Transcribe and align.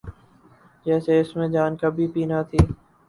جیسے 0.85 1.19
اس 1.19 1.35
میں 1.35 1.47
جان 1.49 1.71
کبھی 1.81 2.07
بھی 2.13 2.23
نہ 2.25 2.39
تھی۔ 2.49 2.57